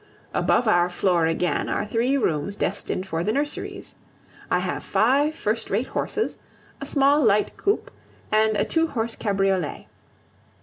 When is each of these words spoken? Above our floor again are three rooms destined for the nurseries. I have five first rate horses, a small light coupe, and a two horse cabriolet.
Above 0.33 0.67
our 0.67 0.89
floor 0.89 1.27
again 1.27 1.69
are 1.69 1.85
three 1.85 2.17
rooms 2.17 2.55
destined 2.55 3.05
for 3.05 3.23
the 3.23 3.31
nurseries. 3.31 3.93
I 4.49 4.57
have 4.57 4.83
five 4.83 5.35
first 5.35 5.69
rate 5.69 5.85
horses, 5.93 6.39
a 6.81 6.87
small 6.87 7.21
light 7.23 7.55
coupe, 7.55 7.91
and 8.31 8.57
a 8.57 8.65
two 8.65 8.87
horse 8.87 9.15
cabriolet. 9.15 9.85